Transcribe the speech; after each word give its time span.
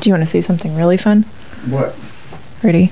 Do 0.00 0.10
you 0.10 0.14
want 0.14 0.24
to 0.24 0.30
see 0.30 0.42
something 0.42 0.74
really 0.76 0.96
fun? 0.96 1.22
What? 1.68 1.94
Ready? 2.62 2.84
In 2.84 2.90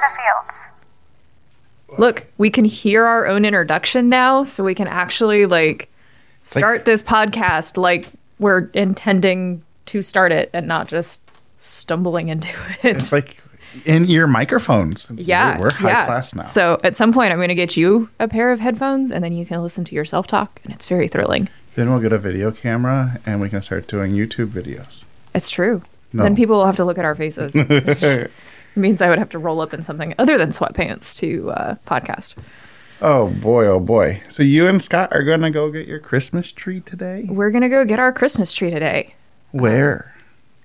the 0.00 0.10
fields. 0.16 1.98
Look, 1.98 2.26
we 2.38 2.50
can 2.50 2.64
hear 2.64 3.04
our 3.04 3.26
own 3.26 3.44
introduction 3.44 4.08
now, 4.08 4.44
so 4.44 4.64
we 4.64 4.74
can 4.74 4.88
actually 4.88 5.46
like 5.46 5.90
start 6.42 6.84
this 6.84 7.02
podcast 7.02 7.76
like 7.76 8.06
we're 8.38 8.68
intending 8.74 9.62
to 9.86 10.02
start 10.02 10.32
it 10.32 10.50
and 10.52 10.66
not 10.66 10.88
just 10.88 11.28
stumbling 11.58 12.28
into 12.28 12.48
it. 12.82 12.96
It's 12.96 13.12
like 13.12 13.38
in 13.84 14.08
ear 14.08 14.26
microphones. 14.26 15.10
yeah, 15.16 15.58
We're, 15.58 15.64
we're 15.64 15.70
high 15.72 15.88
yeah. 15.88 16.06
class 16.06 16.34
now. 16.34 16.44
So 16.44 16.80
at 16.84 16.94
some 16.94 17.12
point, 17.12 17.32
I'm 17.32 17.38
going 17.38 17.48
to 17.48 17.54
get 17.54 17.76
you 17.76 18.08
a 18.20 18.28
pair 18.28 18.52
of 18.52 18.60
headphones, 18.60 19.10
and 19.10 19.24
then 19.24 19.32
you 19.32 19.44
can 19.44 19.62
listen 19.62 19.84
to 19.86 19.94
yourself 19.94 20.26
talk, 20.26 20.60
and 20.64 20.72
it's 20.72 20.86
very 20.86 21.08
thrilling. 21.08 21.48
Then 21.74 21.90
we'll 21.90 22.00
get 22.00 22.12
a 22.12 22.18
video 22.18 22.50
camera 22.52 23.18
and 23.26 23.40
we 23.40 23.48
can 23.48 23.62
start 23.62 23.86
doing 23.86 24.12
YouTube 24.12 24.48
videos. 24.48 25.02
It's 25.34 25.50
true. 25.50 25.82
No. 26.12 26.22
Then 26.22 26.36
people 26.36 26.56
will 26.58 26.66
have 26.66 26.76
to 26.76 26.84
look 26.84 26.98
at 26.98 27.04
our 27.04 27.14
faces. 27.14 27.56
It 28.76 28.80
means 28.80 29.00
I 29.00 29.08
would 29.08 29.20
have 29.20 29.28
to 29.30 29.38
roll 29.38 29.60
up 29.60 29.72
in 29.72 29.82
something 29.82 30.14
other 30.18 30.36
than 30.36 30.48
sweatpants 30.48 31.16
to 31.18 31.50
uh, 31.52 31.74
podcast. 31.86 32.34
Oh 33.00 33.28
boy, 33.28 33.66
oh 33.66 33.78
boy. 33.78 34.20
So 34.28 34.42
you 34.42 34.66
and 34.66 34.82
Scott 34.82 35.12
are 35.12 35.22
gonna 35.22 35.52
go 35.52 35.70
get 35.70 35.86
your 35.86 36.00
Christmas 36.00 36.50
tree 36.50 36.80
today? 36.80 37.24
We're 37.28 37.50
going 37.50 37.62
to 37.62 37.68
go 37.68 37.84
get 37.84 38.00
our 38.00 38.12
Christmas 38.12 38.52
tree 38.52 38.70
today 38.70 39.14
Where? 39.52 40.16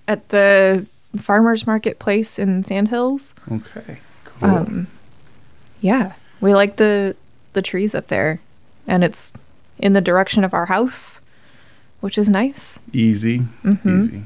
at 0.07 0.29
the 0.29 0.87
farmers 1.17 1.67
marketplace 1.67 2.39
in 2.39 2.63
Sandhills. 2.63 3.35
Okay. 3.51 3.99
Cool. 4.25 4.49
Um, 4.49 4.87
yeah, 5.81 6.13
we 6.41 6.55
like 6.55 6.77
the 6.77 7.15
the 7.53 7.61
trees 7.61 7.93
up 7.93 8.07
there, 8.07 8.41
and 8.87 9.03
it's 9.03 9.33
in 9.79 9.93
the 9.93 10.01
direction 10.01 10.43
of 10.43 10.53
our 10.53 10.65
house, 10.67 11.21
which 12.01 12.17
is 12.17 12.29
nice. 12.29 12.79
easy. 12.93 13.39
Mm-hmm. 13.63 14.03
Easy. 14.03 14.23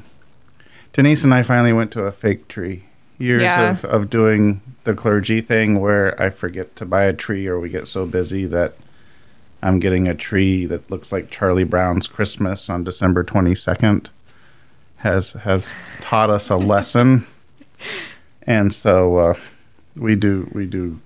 Denise 0.92 1.24
and 1.24 1.34
I 1.34 1.42
finally 1.42 1.72
went 1.72 1.90
to 1.92 2.04
a 2.04 2.12
fake 2.12 2.46
tree. 2.48 2.84
Years 3.18 3.42
Yeah. 3.42 3.70
of, 3.70 3.84
of 3.84 4.10
doing 4.10 4.60
the 4.84 4.94
clergy 4.94 5.40
thing 5.40 5.80
where 5.80 6.20
I 6.20 6.30
forget 6.30 6.74
to 6.76 6.84
buy 6.84 7.04
a 7.04 7.12
tree 7.12 7.46
or 7.46 7.58
we 7.58 7.68
get 7.68 7.88
so 7.88 8.04
busy 8.06 8.44
that 8.46 8.74
I'm 9.62 9.78
getting 9.80 10.06
a 10.08 10.14
tree 10.14 10.66
that 10.66 10.90
looks 10.90 11.10
like 11.12 11.30
Charlie 11.30 11.64
Brown's 11.64 12.06
Christmas 12.06 12.68
on 12.68 12.84
December 12.84 13.24
22nd 13.24 14.08
has 14.98 15.32
has 15.32 15.72
taught 16.00 16.30
us 16.30 16.50
a 16.50 16.56
lesson. 16.56 17.26
And 18.46 18.74
so 18.74 19.16
uh, 19.16 19.34
we 19.96 20.16
do 20.16 20.50
we 20.52 20.66
do 20.66 21.00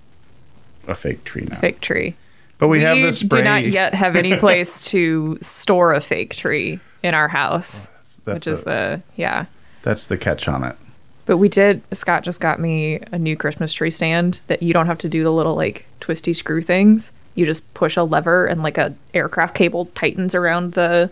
a 0.89 0.93
fake 0.93 1.23
tree 1.23 1.45
now. 1.49 1.55
Fake 1.55 1.79
tree. 1.79 2.15
But 2.59 2.67
we, 2.67 2.81
have 2.81 2.97
the 2.97 3.13
spray. 3.13 3.39
do 3.39 3.43
not 3.45 3.63
yet 3.63 3.93
have 3.93 4.15
any 4.15 4.35
place 4.39 4.91
to 4.91 5.37
store 5.41 5.93
a 5.93 6.01
fake 6.01 6.35
tree 6.35 6.79
in 7.01 7.15
our 7.15 7.29
house, 7.29 7.87
oh, 7.87 8.21
that's, 8.25 8.35
which 8.35 8.47
is 8.47 8.63
the 8.65 9.01
yeah. 9.15 9.45
that's 9.81 10.05
the 10.05 10.17
catch 10.17 10.47
on 10.47 10.63
it. 10.63 10.75
But 11.25 11.37
we 11.37 11.47
did. 11.47 11.81
Scott 11.95 12.23
just 12.23 12.41
got 12.41 12.59
me 12.59 12.99
a 13.11 13.17
new 13.17 13.37
Christmas 13.37 13.71
tree 13.71 13.89
stand 13.89 14.41
that 14.47 14.61
you 14.61 14.73
don't 14.73 14.87
have 14.87 14.97
to 14.99 15.09
do 15.09 15.23
the 15.23 15.31
little 15.31 15.53
like 15.53 15.85
twisty 16.01 16.33
screw 16.33 16.61
things. 16.61 17.13
You 17.33 17.45
just 17.45 17.73
push 17.73 17.95
a 17.95 18.03
lever 18.03 18.45
and 18.45 18.61
like 18.61 18.77
a 18.77 18.93
aircraft 19.13 19.55
cable 19.55 19.85
tightens 19.95 20.35
around 20.35 20.73
the 20.73 21.11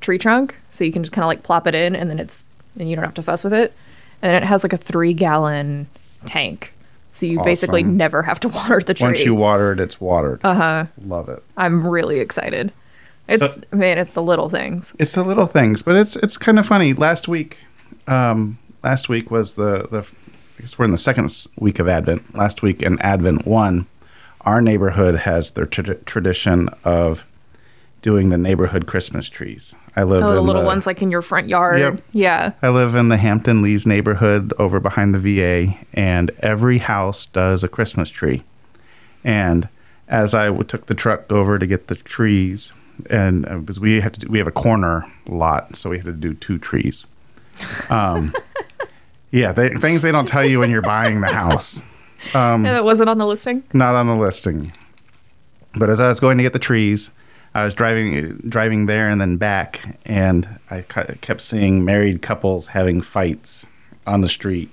tree 0.00 0.18
trunk, 0.18 0.56
so 0.70 0.82
you 0.82 0.90
can 0.90 1.04
just 1.04 1.12
kind 1.12 1.22
of 1.22 1.28
like 1.28 1.44
plop 1.44 1.68
it 1.68 1.76
in, 1.76 1.94
and 1.94 2.10
then 2.10 2.18
it's 2.18 2.44
and 2.78 2.90
you 2.90 2.96
don't 2.96 3.04
have 3.04 3.14
to 3.14 3.22
fuss 3.22 3.44
with 3.44 3.52
it. 3.52 3.72
And 4.20 4.32
then 4.32 4.42
it 4.42 4.46
has 4.46 4.64
like 4.64 4.72
a 4.72 4.78
three 4.78 5.14
gallon 5.14 5.86
tank, 6.26 6.72
so 7.12 7.26
you 7.26 7.40
basically 7.42 7.82
never 7.84 8.22
have 8.24 8.40
to 8.40 8.48
water 8.58 8.80
the 8.80 8.94
tree. 8.94 9.06
Once 9.06 9.24
you 9.24 9.34
water 9.34 9.72
it, 9.72 9.78
it's 9.80 10.00
watered. 10.00 10.40
Uh 10.42 10.54
huh. 10.54 10.86
Love 11.04 11.28
it. 11.28 11.42
I'm 11.56 11.86
really 11.86 12.18
excited. 12.18 12.72
It's 13.28 13.54
So- 13.54 13.60
man, 13.70 13.98
it's 13.98 14.10
the 14.10 14.22
little 14.22 14.48
things. 14.48 14.94
It's 14.98 15.12
the 15.14 15.22
little 15.22 15.46
things, 15.46 15.82
but 15.82 15.94
it's 15.96 16.16
it's 16.16 16.36
kind 16.36 16.58
of 16.58 16.66
funny. 16.66 16.92
Last 16.92 17.28
week, 17.28 17.58
um, 18.08 18.58
last 18.82 19.08
week 19.08 19.30
was 19.30 19.54
the 19.54 19.86
the. 19.90 20.06
I 20.58 20.60
guess 20.62 20.78
we're 20.78 20.84
in 20.84 20.90
the 20.92 20.98
second 20.98 21.46
week 21.58 21.78
of 21.78 21.88
Advent. 21.88 22.34
Last 22.34 22.62
week 22.62 22.82
in 22.82 22.98
Advent 23.00 23.46
one, 23.46 23.86
our 24.42 24.60
neighborhood 24.60 25.16
has 25.20 25.52
their 25.52 25.66
tra- 25.66 25.96
tradition 25.96 26.68
of 26.84 27.24
doing 28.02 28.28
the 28.30 28.38
neighborhood 28.38 28.86
Christmas 28.86 29.28
trees. 29.28 29.74
I 29.96 30.02
live 30.02 30.22
Oh, 30.24 30.28
in 30.30 30.34
the 30.34 30.40
little 30.42 30.62
the- 30.62 30.66
ones 30.66 30.86
like 30.86 31.00
in 31.02 31.10
your 31.10 31.22
front 31.22 31.48
yard. 31.48 31.80
Yep. 31.80 32.02
Yeah. 32.12 32.52
I 32.60 32.68
live 32.68 32.94
in 32.94 33.08
the 33.08 33.16
Hampton 33.16 33.62
Lees 33.62 33.86
neighborhood 33.86 34.52
over 34.58 34.80
behind 34.80 35.14
the 35.14 35.18
VA, 35.18 35.74
and 35.94 36.30
every 36.40 36.78
house 36.78 37.26
does 37.26 37.62
a 37.64 37.68
Christmas 37.68 38.10
tree. 38.10 38.42
And 39.24 39.68
as 40.08 40.34
I 40.34 40.52
took 40.64 40.86
the 40.86 40.94
truck 40.94 41.30
over 41.30 41.58
to 41.58 41.66
get 41.66 41.86
the 41.86 41.94
trees, 41.94 42.72
and 43.08 43.46
uh, 43.48 43.56
because 43.58 43.78
we 43.80 44.00
have 44.00 44.12
to, 44.12 44.20
do, 44.20 44.26
we 44.28 44.38
have 44.38 44.48
a 44.48 44.52
corner 44.52 45.06
lot, 45.28 45.76
so 45.76 45.90
we 45.90 45.96
had 45.98 46.06
to 46.06 46.12
do 46.12 46.34
two 46.34 46.58
trees. 46.58 47.06
Um, 47.88 48.32
yeah, 49.30 49.52
they, 49.52 49.68
things 49.70 50.02
they 50.02 50.12
don't 50.12 50.26
tell 50.28 50.44
you 50.44 50.58
when 50.58 50.70
you're 50.70 50.82
buying 50.82 51.20
the 51.20 51.28
house, 51.32 51.82
yeah, 52.34 52.56
that 52.62 52.84
wasn't 52.84 53.08
on 53.08 53.18
the 53.18 53.26
listing. 53.26 53.62
not 53.72 53.94
on 53.94 54.06
the 54.08 54.16
listing. 54.16 54.72
But 55.74 55.88
as 55.88 56.00
I 56.00 56.08
was 56.08 56.20
going 56.20 56.36
to 56.36 56.42
get 56.42 56.52
the 56.52 56.58
trees, 56.58 57.10
I 57.54 57.64
was 57.64 57.74
driving 57.74 58.38
driving 58.48 58.86
there 58.86 59.08
and 59.08 59.20
then 59.20 59.36
back, 59.36 59.98
and 60.06 60.48
I 60.70 60.82
kept 60.82 61.40
seeing 61.40 61.84
married 61.84 62.22
couples 62.22 62.68
having 62.68 63.00
fights 63.02 63.66
on 64.06 64.20
the 64.22 64.28
street 64.28 64.70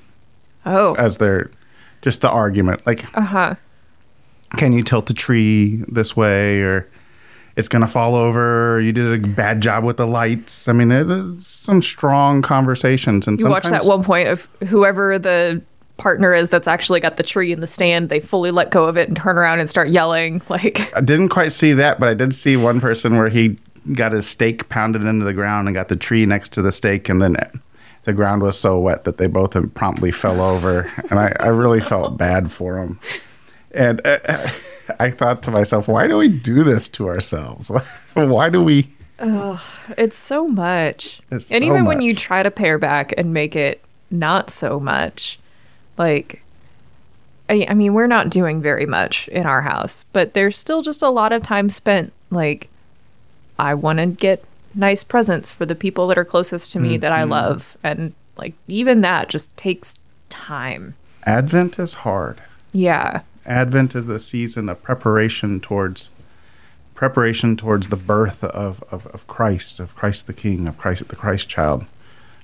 Oh. 0.65 0.93
as 0.95 1.17
they're 1.17 1.51
just 2.01 2.21
the 2.21 2.29
argument, 2.29 2.85
like, 2.85 3.05
Uh 3.17 3.21
huh. 3.21 3.55
can 4.57 4.71
you 4.73 4.83
tilt 4.83 5.07
the 5.07 5.13
tree 5.13 5.83
this 5.87 6.15
way, 6.15 6.61
or 6.61 6.87
it's 7.57 7.67
gonna 7.67 7.87
fall 7.87 8.15
over, 8.15 8.75
or 8.75 8.79
you 8.79 8.93
did 8.93 9.23
a 9.23 9.27
bad 9.27 9.59
job 9.61 9.83
with 9.83 9.97
the 9.97 10.07
lights. 10.07 10.67
I 10.69 10.73
mean, 10.73 10.91
it 10.91 11.41
some 11.41 11.81
strong 11.81 12.41
conversations, 12.41 13.27
and 13.27 13.39
You 13.41 13.49
watch 13.49 13.65
that 13.65 13.83
one 13.85 14.03
point 14.03 14.29
of 14.29 14.47
whoever 14.69 15.19
the 15.19 15.61
partner 15.99 16.33
is 16.33 16.49
that's 16.49 16.67
actually 16.67 16.99
got 16.99 17.17
the 17.17 17.23
tree 17.23 17.51
in 17.51 17.59
the 17.59 17.67
stand, 17.67 18.09
they 18.09 18.19
fully 18.19 18.49
let 18.49 18.71
go 18.71 18.85
of 18.85 18.97
it 18.97 19.07
and 19.07 19.15
turn 19.15 19.37
around 19.37 19.59
and 19.59 19.69
start 19.69 19.89
yelling. 19.89 20.41
Like, 20.49 20.95
I 20.95 21.01
didn't 21.01 21.29
quite 21.29 21.51
see 21.51 21.73
that, 21.73 21.99
but 21.99 22.09
I 22.09 22.15
did 22.15 22.33
see 22.33 22.57
one 22.57 22.81
person 22.81 23.17
where 23.17 23.29
he 23.29 23.59
got 23.93 24.13
his 24.13 24.27
stake 24.27 24.67
pounded 24.67 25.03
into 25.03 25.23
the 25.23 25.33
ground 25.33 25.67
and 25.67 25.75
got 25.75 25.89
the 25.89 25.95
tree 25.95 26.25
next 26.25 26.49
to 26.53 26.63
the 26.63 26.71
stake, 26.71 27.07
and 27.07 27.21
then 27.21 27.35
it, 27.35 27.51
the 28.03 28.13
ground 28.13 28.41
was 28.41 28.57
so 28.57 28.79
wet 28.79 29.03
that 29.03 29.17
they 29.17 29.27
both 29.27 29.55
promptly 29.75 30.09
fell 30.09 30.41
over, 30.41 30.87
and 31.11 31.19
I, 31.19 31.35
I 31.39 31.47
really 31.47 31.81
felt 31.81 32.17
bad 32.17 32.51
for 32.51 32.75
them. 32.75 32.99
And 33.71 34.01
uh, 34.05 34.49
I 34.99 35.11
thought 35.11 35.43
to 35.43 35.51
myself, 35.51 35.87
why 35.87 36.07
do 36.07 36.17
we 36.17 36.29
do 36.29 36.63
this 36.63 36.89
to 36.89 37.07
ourselves? 37.07 37.69
Why 38.13 38.49
do 38.49 38.63
we? 38.63 38.89
it's 39.97 40.17
so 40.17 40.47
much. 40.47 41.21
It's 41.29 41.51
and 41.51 41.61
so 41.61 41.65
even 41.65 41.85
when 41.85 42.01
you 42.01 42.15
try 42.15 42.41
to 42.41 42.49
pare 42.49 42.79
back 42.79 43.13
and 43.17 43.33
make 43.33 43.55
it 43.55 43.83
not 44.09 44.49
so 44.49 44.79
much, 44.79 45.38
like, 45.99 46.41
I, 47.49 47.67
I 47.69 47.73
mean, 47.73 47.93
we're 47.93 48.07
not 48.07 48.29
doing 48.29 48.61
very 48.61 48.85
much 48.85 49.27
in 49.27 49.45
our 49.45 49.61
house, 49.61 50.05
but 50.13 50.33
there's 50.33 50.57
still 50.57 50.81
just 50.81 51.03
a 51.03 51.09
lot 51.09 51.33
of 51.33 51.43
time 51.43 51.69
spent, 51.69 52.13
like, 52.31 52.69
I 53.59 53.73
want 53.73 53.99
to 53.99 54.07
get 54.07 54.43
nice 54.73 55.03
presents 55.03 55.51
for 55.51 55.65
the 55.65 55.75
people 55.75 56.07
that 56.07 56.17
are 56.17 56.25
closest 56.25 56.71
to 56.71 56.79
me 56.79 56.97
that 56.97 57.11
Mm-hmm. 57.11 57.33
I 57.33 57.41
love. 57.41 57.77
And, 57.83 58.13
like, 58.37 58.55
even 58.67 59.01
that 59.01 59.29
just 59.29 59.55
takes 59.57 59.95
time. 60.29 60.95
Advent 61.23 61.77
is 61.77 61.93
hard. 61.93 62.41
Yeah. 62.71 63.21
Advent 63.45 63.95
is 63.95 64.07
the 64.07 64.19
season 64.19 64.69
of 64.69 64.81
preparation 64.81 65.59
towards 65.59 66.09
preparation 66.93 67.55
towards 67.55 67.87
the 67.87 67.95
birth 67.95 68.43
of, 68.43 68.83
of, 68.91 69.07
of 69.07 69.25
Christ, 69.25 69.79
of 69.79 69.95
Christ 69.95 70.27
the 70.27 70.33
King, 70.33 70.67
of 70.67 70.77
Christ 70.77 71.07
the 71.07 71.15
Christ 71.15 71.47
child. 71.47 71.85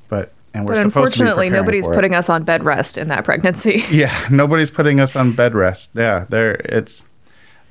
But 0.08 0.32
and 0.56 0.66
we're 0.66 0.74
But 0.76 0.90
supposed 0.90 1.14
to 1.14 1.20
be 1.24 1.30
unfortunately, 1.30 1.50
nobody's 1.52 1.86
for 1.86 1.94
it. 1.94 1.96
putting 1.96 2.16
us 2.16 2.30
on 2.30 2.44
bed 2.44 2.64
rest 2.64 2.98
in 2.98 3.08
that 3.10 3.24
pregnancy. 3.26 3.84
Yeah, 3.92 4.16
nobody's 4.32 4.72
putting 4.72 5.00
us 5.00 5.16
on 5.16 5.34
bed 5.34 5.54
rest. 5.54 5.92
Yeah, 5.94 6.26
there 6.30 6.54
it's 6.66 7.06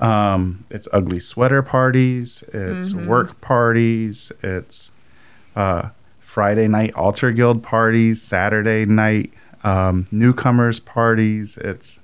um 0.01 0.65
it's 0.71 0.89
ugly 0.93 1.21
sweater 1.21 1.63
parties, 1.63 2.43
it's 2.49 2.93
Mm-hmm. 2.93 3.07
work 3.07 3.41
parties, 3.41 4.31
it's 4.43 4.91
uh 5.57 5.89
Friday 6.21 6.69
night 6.69 6.93
altar 6.95 7.31
guild 7.33 7.63
parties, 7.63 8.21
Saturday 8.23 8.85
night 8.87 9.33
um 9.63 10.07
newcomers 10.11 10.81
parties, 10.81 11.57
it's 11.59 12.01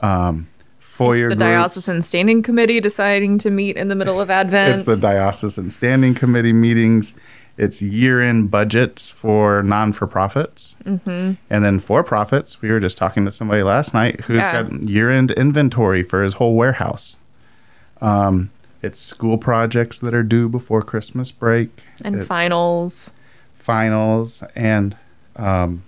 um 0.00 0.48
foyer 0.80 1.26
It's 1.28 1.32
the 1.32 1.36
groups. 1.36 1.38
diocesan 1.38 2.02
standing 2.02 2.42
committee 2.42 2.80
deciding 2.80 3.38
to 3.38 3.50
meet 3.50 3.76
in 3.76 3.88
the 3.88 3.94
middle 3.94 4.20
of 4.20 4.30
Advent. 4.30 4.70
It's 4.76 4.84
the 4.84 4.96
diocesan 4.96 5.70
standing 5.70 6.14
committee 6.14 6.52
meetings. 6.52 7.14
It's 7.58 7.82
year-end 7.82 8.50
budgets 8.52 9.10
for 9.10 9.62
non-for-profits, 9.64 10.76
mm-hmm. 10.84 11.32
and 11.50 11.64
then 11.64 11.80
for-profits. 11.80 12.62
We 12.62 12.70
were 12.70 12.78
just 12.80 12.96
talking 12.96 13.24
to 13.24 13.32
somebody 13.32 13.62
last 13.64 13.92
night 13.92 14.20
who's 14.22 14.36
Yeah. 14.36 14.62
got 14.62 14.72
year-end 14.84 15.32
inventory 15.32 16.02
for 16.04 16.22
his 16.22 16.34
whole 16.34 16.54
warehouse. 16.54 17.16
Um, 18.00 18.50
it's 18.80 18.98
school 19.00 19.38
projects 19.38 19.98
that 19.98 20.14
are 20.14 20.22
due 20.22 20.48
before 20.48 20.82
Christmas 20.82 21.32
break, 21.32 21.70
and 22.04 22.14
It's 22.14 22.26
finals. 22.28 23.12
finals, 23.58 24.44
and 24.54 24.96
um, 25.34 25.82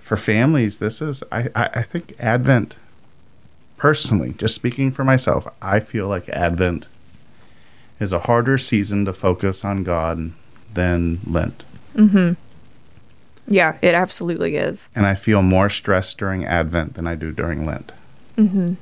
for 0.00 0.16
families, 0.16 0.78
this 0.78 1.02
is 1.02 1.22
I, 1.30 1.48
I, 1.54 1.64
I 1.74 1.82
think 1.82 2.14
Advent. 2.18 2.76
Personally, 3.76 4.34
just 4.36 4.54
speaking 4.56 4.90
for 4.90 5.04
myself, 5.04 5.46
I 5.62 5.78
feel 5.78 6.08
like 6.08 6.28
Advent 6.30 6.88
is 8.00 8.12
a 8.12 8.20
harder 8.20 8.58
season 8.58 9.04
to 9.04 9.12
focus 9.12 9.64
on 9.64 9.84
God 9.84 10.32
than 10.72 11.20
Lent. 11.26 11.64
Mm-hmm. 11.96 12.32
Yeah, 13.46 13.78
it 13.80 13.94
absolutely 13.94 14.56
is. 14.56 14.88
And 14.94 15.06
I 15.06 15.14
feel 15.14 15.42
more 15.42 15.70
stressed 15.70 16.18
during 16.18 16.44
Advent 16.44 16.94
than 16.94 17.06
I 17.06 17.14
do 17.14 17.32
during 17.32 17.64
Lent. 17.64 17.92
Mm-hmm. 18.36 18.74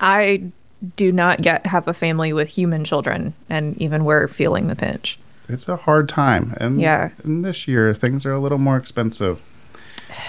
I 0.00 0.50
do 0.96 1.12
not 1.12 1.44
yet 1.44 1.66
have 1.66 1.86
a 1.88 1.92
family 1.94 2.32
with 2.32 2.48
human 2.50 2.84
children, 2.84 3.34
and 3.50 3.76
even 3.78 4.04
we're 4.04 4.28
feeling 4.28 4.68
the 4.68 4.76
pinch. 4.76 5.18
It's 5.48 5.68
a 5.68 5.76
hard 5.76 6.08
time. 6.08 6.54
And, 6.58 6.80
Yeah. 6.80 7.10
and 7.24 7.44
this 7.44 7.66
year, 7.66 7.92
things 7.94 8.24
are 8.26 8.32
a 8.32 8.38
little 8.38 8.58
more 8.58 8.76
expensive. 8.76 9.42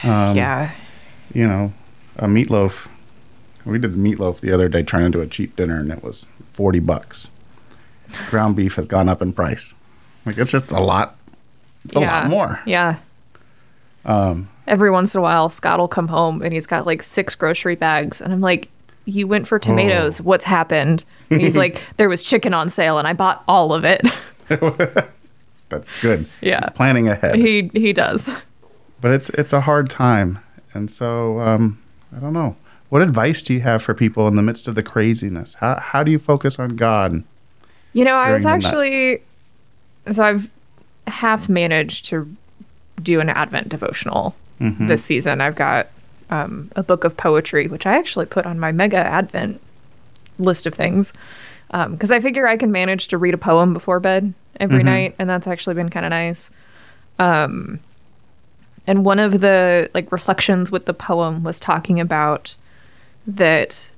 Um, 0.04 0.36
yeah. 0.36 0.72
You 1.34 1.48
know, 1.48 1.74
a 2.18 2.26
meatloaf. 2.28 2.88
We 3.66 3.78
did 3.78 3.94
the 3.94 3.98
meatloaf 3.98 4.40
the 4.40 4.52
other 4.52 4.68
day 4.70 4.82
trying 4.82 5.04
to 5.12 5.18
do 5.18 5.22
a 5.22 5.28
cheap 5.28 5.56
dinner, 5.56 5.80
and 5.80 5.92
it 5.92 6.04
was 6.04 6.26
40 6.48 6.80
bucks. 6.80 7.30
Ground 8.30 8.56
beef 8.56 8.76
has 8.76 8.88
gone 8.88 9.10
up 9.10 9.22
in 9.22 9.34
price. 9.34 9.76
Like, 10.26 10.38
it's 10.38 10.52
just 10.52 10.72
a 10.72 10.80
lot. 10.80 11.16
It's 11.86 11.96
a 11.96 12.00
yeah. 12.02 12.22
lot 12.22 12.30
more. 12.30 12.60
Yeah. 12.66 12.98
Um, 14.06 14.50
Every 14.68 14.92
once 14.92 15.16
in 15.16 15.20
a 15.20 15.22
while, 15.22 15.50
Scott 15.50 15.80
will 15.80 15.88
come 15.88 16.08
home 16.10 16.42
and 16.42 16.54
he's 16.54 16.66
got 16.68 16.86
like 16.86 17.02
six 17.02 17.36
grocery 17.36 17.76
bags. 17.76 18.22
And 18.22 18.32
I'm 18.34 18.42
like, 18.42 18.70
You 19.06 19.28
went 19.28 19.48
for 19.48 19.58
tomatoes. 19.60 20.20
Oh. 20.20 20.24
What's 20.24 20.46
happened? 20.46 21.06
And 21.30 21.42
he's 21.42 21.58
like, 21.58 21.82
There 21.98 22.10
was 22.10 22.22
chicken 22.22 22.54
on 22.54 22.70
sale 22.70 22.98
and 23.00 23.08
I 23.08 23.14
bought 23.14 23.44
all 23.48 23.74
of 23.74 23.84
it. 23.86 24.02
that's 25.70 26.02
good. 26.02 26.28
Yeah. 26.42 26.60
He's 26.62 26.70
planning 26.76 27.08
ahead. 27.08 27.36
he 27.36 27.70
he 27.74 27.94
does. 27.94 28.36
but 29.02 29.12
it's 29.12 29.30
it's 29.32 29.54
a 29.54 29.62
hard 29.62 29.90
time 29.90 30.40
and 30.74 30.92
so 30.92 31.40
um, 31.40 31.82
i 32.16 32.20
don't 32.20 32.34
know 32.34 32.56
what 32.90 33.02
advice 33.02 33.42
do 33.42 33.54
you 33.54 33.62
have 33.62 33.82
for 33.82 33.94
people 33.94 34.28
in 34.28 34.36
the 34.36 34.42
midst 34.42 34.68
of 34.68 34.76
the 34.76 34.84
craziness 34.84 35.54
how, 35.56 35.80
how 35.80 36.04
do 36.04 36.12
you 36.12 36.20
focus 36.20 36.60
on 36.60 36.76
god 36.76 37.24
You 37.94 38.06
know, 38.06 38.16
I 38.16 38.32
was 38.32 38.46
actually 38.46 39.22
so 40.12 40.24
I've 40.24 40.50
half 41.08 41.50
managed 41.50 42.06
to 42.06 42.36
do 43.02 43.20
an 43.20 43.30
Advent 43.30 43.70
devotional 43.70 44.36
Mm-hmm. 44.60 44.88
this 44.88 45.02
season. 45.06 45.40
I've 45.40 45.56
got 45.56 45.88
um, 46.30 46.70
a 46.76 46.84
book 46.84 47.06
of 47.06 47.16
poetry, 47.16 47.68
which 47.70 47.86
I 47.86 47.98
actually 47.98 48.26
put 48.26 48.46
on 48.46 48.60
my 48.60 48.74
mega 48.74 48.98
Advent 48.98 49.62
list 50.38 50.66
of 50.66 50.74
things 50.74 51.14
because 51.72 52.12
I 52.12 52.20
figure 52.20 52.46
I 52.46 52.58
can 52.58 52.70
manage 52.70 53.08
to 53.08 53.18
read 53.18 53.34
a 53.34 53.38
poem 53.38 53.72
before 53.72 54.02
bed 54.02 54.34
every 54.60 54.84
night, 54.84 55.16
and 55.18 55.30
that's 55.30 55.48
actually 55.48 55.76
been 55.76 55.88
kind 55.88 56.06
of 56.06 56.10
nice. 56.10 56.52
Um, 57.20 57.80
and 58.86 59.06
one 59.06 59.18
of 59.20 59.40
the 59.40 59.90
like 59.94 60.12
reflections 60.12 60.70
with 60.72 60.88
the 60.88 60.94
poem 60.94 61.42
was 61.44 61.58
talking 61.58 61.98
about 62.00 62.58
that 63.26 63.92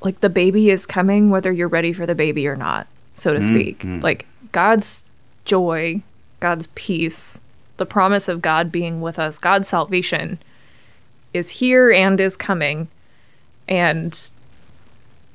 like 0.00 0.20
the 0.20 0.30
baby 0.30 0.70
is 0.70 0.86
coming 0.86 1.30
whether 1.30 1.52
you're 1.52 1.68
ready 1.68 1.92
for 1.92 2.06
the 2.06 2.14
baby 2.14 2.46
or 2.46 2.56
not 2.56 2.86
so 3.14 3.32
to 3.32 3.40
mm-hmm. 3.40 3.54
speak. 3.54 3.78
Mm-hmm. 3.80 4.00
Like 4.00 4.26
god's 4.52 5.04
joy 5.44 6.02
god's 6.40 6.68
peace 6.74 7.40
the 7.78 7.86
promise 7.86 8.28
of 8.28 8.42
god 8.42 8.70
being 8.70 9.00
with 9.00 9.18
us 9.18 9.38
god's 9.38 9.66
salvation 9.68 10.38
is 11.32 11.50
here 11.50 11.90
and 11.90 12.20
is 12.20 12.36
coming. 12.36 12.88
And 13.68 14.30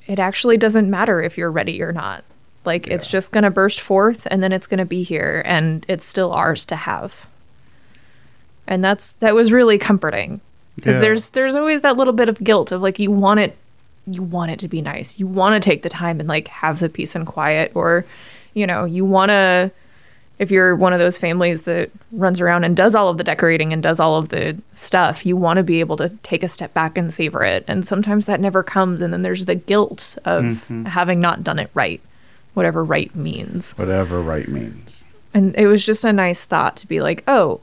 it 0.07 0.19
actually 0.19 0.57
doesn't 0.57 0.89
matter 0.89 1.21
if 1.21 1.37
you're 1.37 1.51
ready 1.51 1.81
or 1.81 1.91
not. 1.91 2.23
Like 2.65 2.87
it's 2.87 3.07
just 3.07 3.31
going 3.31 3.43
to 3.43 3.51
burst 3.51 3.81
forth 3.81 4.25
and 4.31 4.41
then 4.41 4.53
it's 4.53 4.67
going 4.67 4.77
to 4.77 4.85
be 4.85 5.03
here 5.03 5.43
and 5.45 5.85
it's 5.89 6.05
still 6.05 6.31
ours 6.31 6.65
to 6.67 6.75
have. 6.75 7.27
And 8.65 8.83
that's 8.83 9.13
that 9.13 9.35
was 9.35 9.51
really 9.51 9.77
comforting. 9.77 10.39
Because 10.75 10.95
Yeah. 10.95 11.01
there's 11.01 11.29
there's 11.31 11.55
always 11.55 11.81
that 11.81 11.97
little 11.97 12.13
bit 12.13 12.29
of 12.29 12.43
guilt 12.43 12.71
of 12.71 12.81
like 12.81 12.99
you 12.99 13.11
want 13.11 13.41
it 13.41 13.57
you 14.07 14.23
want 14.23 14.51
it 14.51 14.59
to 14.59 14.67
be 14.67 14.81
nice. 14.81 15.19
You 15.19 15.27
want 15.27 15.61
to 15.61 15.65
take 15.65 15.83
the 15.83 15.89
time 15.89 16.19
and 16.19 16.27
like 16.27 16.47
have 16.49 16.79
the 16.79 16.89
peace 16.89 17.15
and 17.15 17.25
quiet 17.25 17.71
or 17.75 18.05
you 18.53 18.67
know 18.67 18.85
you 18.85 19.05
want 19.05 19.29
to 19.29 19.71
if 20.39 20.51
you're 20.51 20.75
one 20.75 20.93
of 20.93 20.99
those 20.99 21.17
families 21.17 21.63
that 21.63 21.91
runs 22.11 22.41
around 22.41 22.63
and 22.63 22.75
does 22.75 22.95
all 22.95 23.07
of 23.07 23.17
the 23.17 23.23
decorating 23.23 23.71
and 23.71 23.83
does 23.83 23.99
all 23.99 24.17
of 24.17 24.29
the 24.29 24.59
stuff 24.73 25.25
you 25.25 25.37
want 25.37 25.57
to 25.57 25.63
be 25.63 25.79
able 25.79 25.95
to 25.95 26.09
take 26.23 26.43
a 26.43 26.47
step 26.47 26.73
back 26.73 26.97
and 26.97 27.13
savor 27.13 27.43
it. 27.43 27.63
And 27.67 27.87
sometimes 27.87 28.25
that 28.25 28.41
never 28.41 28.63
comes 28.63 29.01
and 29.01 29.13
then 29.13 29.21
there's 29.21 29.45
the 29.45 29.55
guilt 29.55 30.17
of 30.25 30.43
mm-hmm. 30.43 30.85
having 30.85 31.19
not 31.19 31.43
done 31.43 31.59
it 31.59 31.69
right 31.73 32.01
whatever 32.53 32.83
right 32.83 33.13
means. 33.15 33.73
Whatever 33.73 34.21
right 34.21 34.47
means. 34.47 35.03
And 35.33 35.55
it 35.55 35.67
was 35.67 35.85
just 35.85 36.05
a 36.05 36.13
nice 36.13 36.45
thought 36.45 36.75
to 36.77 36.87
be 36.87 37.01
like, 37.01 37.23
oh, 37.27 37.61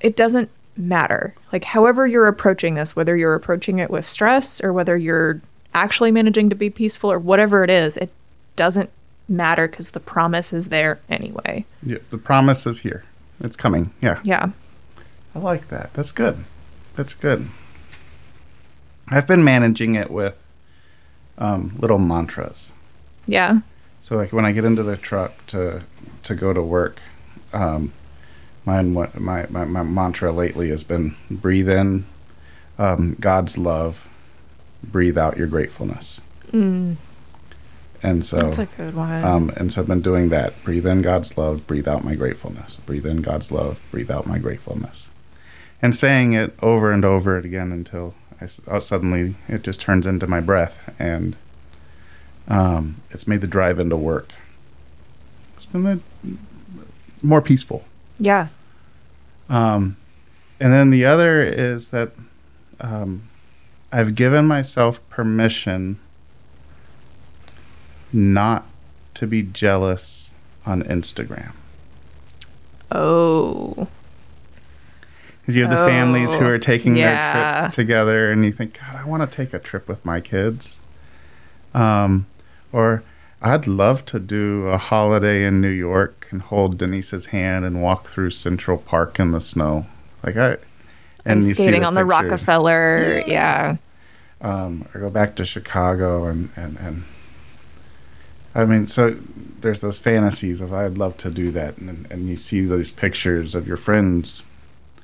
it 0.00 0.16
doesn't 0.16 0.50
matter. 0.80 1.34
Like, 1.52 1.64
however 1.64 2.06
you're 2.06 2.26
approaching 2.26 2.74
this, 2.74 2.94
whether 2.96 3.16
you're 3.16 3.34
approaching 3.34 3.78
it 3.78 3.90
with 3.90 4.04
stress 4.04 4.60
or 4.62 4.72
whether 4.72 4.96
you're 4.96 5.40
actually 5.74 6.10
managing 6.12 6.48
to 6.50 6.56
be 6.56 6.70
peaceful 6.70 7.10
or 7.12 7.18
whatever 7.18 7.62
it 7.64 7.70
is, 7.70 7.96
it 7.96 8.10
doesn't 8.56 8.90
matter 9.28 9.68
because 9.68 9.92
the 9.92 10.00
promise 10.00 10.52
is 10.52 10.68
there 10.70 10.98
anyway. 11.08 11.64
yeah, 11.84 11.98
the 12.10 12.18
promise 12.18 12.66
is 12.66 12.80
here 12.80 13.04
it's 13.42 13.54
coming 13.56 13.90
yeah 14.02 14.18
Yeah. 14.24 14.50
i 15.36 15.38
like 15.38 15.68
that 15.68 15.94
that's 15.94 16.10
good 16.12 16.44
that's 16.96 17.14
good 17.14 17.46
i've 19.08 19.26
been 19.28 19.44
managing 19.44 19.94
it 19.94 20.10
with 20.10 20.36
um, 21.38 21.74
little 21.78 21.98
mantras 21.98 22.72
Yeah. 23.26 23.60
So 24.00 24.16
like 24.16 24.32
when 24.32 24.44
I 24.44 24.50
get 24.52 24.64
into 24.64 24.82
the 24.82 24.96
truck 24.96 25.46
to 25.48 25.82
to 26.24 26.34
go 26.34 26.52
to 26.52 26.60
work, 26.62 26.98
um, 27.52 27.92
my 28.64 28.82
my 28.82 29.08
my, 29.48 29.64
my 29.64 29.82
mantra 29.82 30.32
lately 30.32 30.68
has 30.70 30.84
been 30.84 31.16
breathe 31.30 31.68
in 31.68 32.06
um, 32.78 33.16
God's 33.20 33.58
love, 33.58 34.08
breathe 34.82 35.18
out 35.18 35.36
your 35.36 35.46
gratefulness. 35.46 36.20
Mm, 36.52 36.96
And 38.02 38.24
so 38.24 38.38
that's 38.38 38.58
a 38.58 38.66
good 38.66 38.94
one. 38.94 39.24
um, 39.24 39.50
and 39.56 39.72
so 39.72 39.82
I've 39.82 39.86
been 39.88 40.00
doing 40.00 40.30
that. 40.30 40.62
Breathe 40.64 40.86
in 40.86 41.02
God's 41.02 41.36
love, 41.38 41.66
breathe 41.66 41.86
out 41.88 42.04
my 42.04 42.14
gratefulness. 42.14 42.76
Breathe 42.76 43.06
in 43.06 43.22
God's 43.22 43.52
love, 43.52 43.80
breathe 43.90 44.10
out 44.10 44.26
my 44.26 44.38
gratefulness. 44.38 45.08
And 45.82 45.94
saying 45.94 46.32
it 46.34 46.54
over 46.62 46.90
and 46.92 47.04
over 47.04 47.36
again 47.38 47.72
until 47.72 48.14
I 48.40 48.48
uh, 48.66 48.80
suddenly 48.80 49.34
it 49.48 49.62
just 49.62 49.80
turns 49.80 50.06
into 50.06 50.26
my 50.26 50.40
breath, 50.40 50.94
and 50.98 51.36
um, 52.48 52.96
it's 53.10 53.26
made 53.26 53.40
the 53.42 53.46
drive 53.46 53.78
into 53.78 53.96
work. 53.96 54.32
It's 55.56 55.66
been 55.66 55.86
a, 55.86 56.00
more 57.22 57.40
peaceful. 57.42 57.84
Yeah. 58.20 58.48
Um, 59.48 59.96
and 60.60 60.72
then 60.72 60.90
the 60.90 61.04
other 61.04 61.42
is 61.42 61.90
that 61.90 62.12
um, 62.80 63.28
I've 63.90 64.14
given 64.14 64.46
myself 64.46 65.06
permission 65.08 65.98
not 68.12 68.66
to 69.14 69.26
be 69.26 69.42
jealous 69.42 70.30
on 70.64 70.82
Instagram. 70.84 71.52
Oh. 72.92 73.88
Because 75.40 75.56
you 75.56 75.62
have 75.62 75.70
the 75.70 75.84
families 75.86 76.34
who 76.34 76.44
Oh, 76.44 76.48
are 76.48 76.58
taking 76.58 76.96
yeah. 76.96 77.32
their 77.32 77.62
trips 77.62 77.74
together, 77.74 78.30
and 78.30 78.44
you 78.44 78.52
think, 78.52 78.78
God, 78.78 78.96
I 78.96 79.04
want 79.08 79.28
to 79.28 79.36
take 79.36 79.52
a 79.54 79.58
trip 79.58 79.88
with 79.88 80.04
my 80.04 80.20
kids. 80.20 80.78
Um, 81.74 82.26
or 82.72 83.02
I'd 83.42 83.66
love 83.66 84.04
to 84.06 84.18
do 84.18 84.66
a 84.66 84.76
holiday 84.78 85.44
in 85.44 85.60
New 85.60 85.70
York 85.70 86.28
and 86.30 86.42
hold 86.42 86.76
Denise's 86.78 87.26
hand 87.26 87.64
and 87.64 87.82
walk 87.82 88.06
through 88.06 88.30
Central 88.30 88.76
Park 88.78 89.18
in 89.18 89.32
the 89.32 89.40
snow. 89.40 89.86
Like 90.24 90.36
I, 90.36 90.56
And, 91.24 91.42
you 91.42 91.54
see 91.54 91.62
skating 91.62 91.84
on 91.84 91.94
the. 91.94 92.04
Rockefeller. 92.04 93.22
Yeah. 93.26 93.76
um, 94.42 94.86
or 94.94 95.00
go 95.00 95.10
back 95.10 95.36
to 95.36 95.46
Chicago 95.46 96.26
and, 96.26 96.50
and, 96.56 96.76
and 96.78 97.02
I 98.54 98.64
mean, 98.64 98.86
so 98.88 99.16
there's 99.60 99.80
those 99.80 99.98
fantasies 99.98 100.60
of 100.60 100.72
I'd 100.72 100.98
love 100.98 101.16
to 101.18 101.30
do 101.30 101.50
that, 101.52 101.78
and 101.78 102.06
and 102.10 102.28
you 102.28 102.36
see 102.36 102.62
those 102.62 102.90
pictures 102.90 103.54
of 103.54 103.66
your 103.66 103.76
friends 103.76 104.42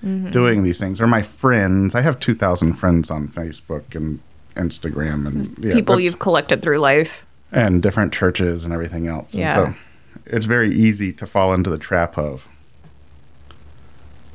Mm-hmm. 0.05 0.31
doing 0.31 0.62
these 0.62 0.78
things, 0.78 1.00
or 1.00 1.07
my 1.07 1.23
friends. 1.23 1.95
I 1.95 2.02
have 2.02 2.21
two 2.21 2.35
thousand 2.35 2.75
friends 2.75 3.11
on 3.11 3.28
Facebook 3.28 3.95
and 3.95 4.21
Instagram, 4.55 5.26
and 5.26 5.64
yeah, 5.64 5.73
People 5.73 5.99
you've 5.99 6.19
collected 6.19 6.61
through 6.61 6.78
life. 6.78 7.25
And 7.53 7.83
different 7.83 8.12
churches 8.12 8.65
and 8.65 8.73
everything 8.73 9.07
else. 9.07 9.35
Yeah. 9.35 9.67
And 9.67 9.75
so 9.75 9.81
it's 10.26 10.47
very 10.47 10.75
easy 10.75 11.12
to 11.12 11.26
fall 11.26 11.55
into 11.55 11.71
the 11.71 11.79
trap 11.79 12.19
of, 12.19 12.47